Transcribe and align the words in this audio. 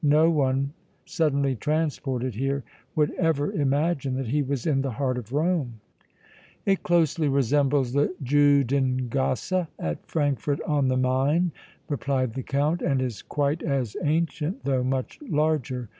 No 0.03 0.31
one, 0.31 0.73
suddenly 1.05 1.55
transported 1.55 2.33
here, 2.33 2.63
would 2.95 3.11
ever 3.19 3.51
imagine 3.51 4.15
that 4.15 4.29
he 4.29 4.41
was 4.41 4.65
in 4.65 4.81
the 4.81 4.89
heart 4.89 5.15
of 5.15 5.31
Rome." 5.31 5.79
"It 6.65 6.81
closely 6.81 7.27
resembles 7.27 7.93
the 7.93 8.11
Judengasse 8.23 9.67
at 9.77 10.03
Frankfort 10.07 10.59
on 10.63 10.87
the 10.87 10.97
Main," 10.97 11.51
replied 11.87 12.33
the 12.33 12.41
Count, 12.41 12.81
"and 12.81 12.99
is 12.99 13.21
quite 13.21 13.61
as 13.61 13.95
ancient 14.03 14.63
though 14.63 14.83
much 14.83 15.19
larger. 15.21 15.87